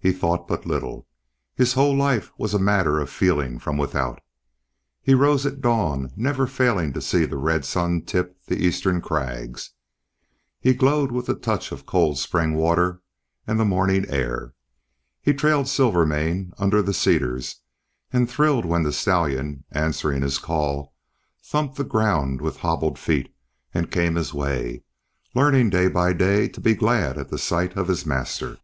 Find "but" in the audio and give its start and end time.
0.48-0.66